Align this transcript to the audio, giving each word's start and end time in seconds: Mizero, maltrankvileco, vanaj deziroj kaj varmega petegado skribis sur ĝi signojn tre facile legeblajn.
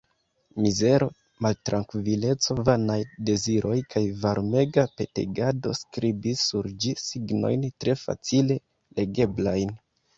Mizero, 0.65 1.07
maltrankvileco, 1.45 2.57
vanaj 2.71 2.97
deziroj 3.29 3.75
kaj 3.93 4.05
varmega 4.25 4.87
petegado 4.97 5.77
skribis 5.85 6.45
sur 6.51 6.75
ĝi 6.83 6.99
signojn 7.07 7.71
tre 7.83 8.01
facile 8.05 8.63
legeblajn. 9.03 9.81